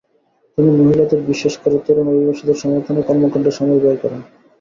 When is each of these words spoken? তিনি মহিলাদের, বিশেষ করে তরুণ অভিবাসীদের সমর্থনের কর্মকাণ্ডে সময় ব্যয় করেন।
তিনি 0.57 0.69
মহিলাদের, 0.79 1.19
বিশেষ 1.23 1.53
করে 1.57 1.77
তরুণ 1.85 2.07
অভিবাসীদের 2.11 2.57
সমর্থনের 2.61 3.07
কর্মকাণ্ডে 3.07 3.51
সময় 3.51 3.81
ব্যয় 3.83 3.99
করেন। 4.03 4.21